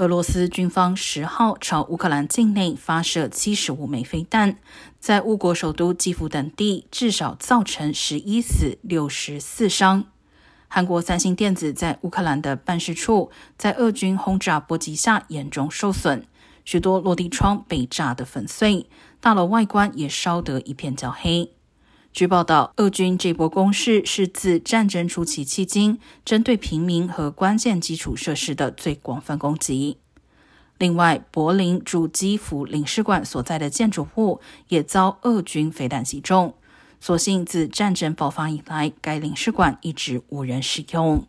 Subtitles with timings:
[0.00, 4.56] 俄罗斯军方十号朝乌克兰境内发射七十五枚飞弹，
[4.98, 10.06] 在乌国首都基辅等地至少造成十一死六十四伤。
[10.68, 16.24] 韩国三星电子在乌克兰的办事处在俄军轰炸波及下严重受损，
[16.64, 18.86] 许多落地窗被炸得粉碎，
[19.20, 21.52] 大楼外观也烧得一片焦黑。
[22.12, 29.96] 据报道，俄军这波攻势是自战争初期迄今针对平民和关键基础设施的最广泛攻击。
[30.76, 36.54] 另外，柏林驻基辅领事馆所在的建筑物也遭俄军飞弹击中。
[37.00, 41.24] 所幸自战争爆发以来，该领事馆一直无人使用。